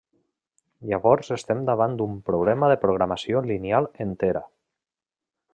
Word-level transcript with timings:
Llavors 0.93 1.29
estem 1.35 1.61
davant 1.67 1.93
d'un 2.01 2.17
problema 2.31 2.73
de 2.73 2.79
programació 2.87 3.47
lineal 3.53 3.93
entera. 4.11 4.47